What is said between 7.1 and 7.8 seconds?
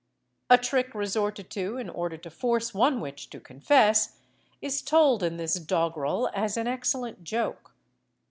joke.